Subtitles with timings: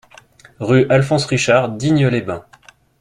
[0.59, 2.47] Rue Alphonse Richard, Digne-les-Bains